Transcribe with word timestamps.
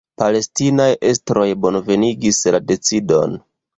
Palestinaj 0.19 0.87
estroj 1.11 1.45
bonvenigis 1.67 2.41
la 2.57 2.63
decidon. 2.73 3.37